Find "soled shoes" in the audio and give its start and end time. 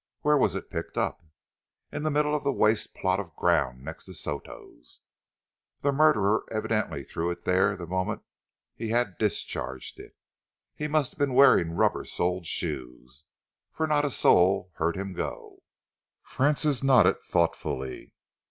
12.03-13.25